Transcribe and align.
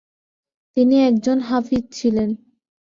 তিনি 0.77 0.95
একজন 1.01 1.37
হাফিজ 1.39 1.83
ছিলেন। 1.91 2.29